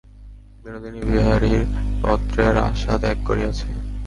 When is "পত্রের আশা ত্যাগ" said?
2.01-3.17